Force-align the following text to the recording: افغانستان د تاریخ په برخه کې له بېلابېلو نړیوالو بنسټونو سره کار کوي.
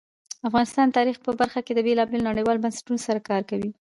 افغانستان 0.47 0.85
د 0.89 0.95
تاریخ 0.99 1.17
په 1.25 1.31
برخه 1.39 1.59
کې 1.65 1.73
له 1.77 1.81
بېلابېلو 1.87 2.27
نړیوالو 2.29 2.63
بنسټونو 2.63 2.99
سره 3.07 3.19
کار 3.29 3.41
کوي. 3.49 3.69